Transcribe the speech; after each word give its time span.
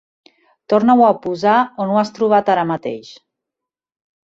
Torna-ho 0.73 1.05
a 1.07 1.09
posar 1.25 1.59
on 1.85 1.93
ho 1.93 2.01
has 2.03 2.13
trobat 2.17 2.51
ara 2.57 2.65
mateix. 2.73 3.15